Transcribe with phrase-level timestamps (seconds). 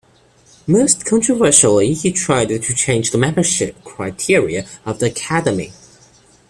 [0.65, 5.71] Most controversially, he tried to change the membership criteria of the Academy.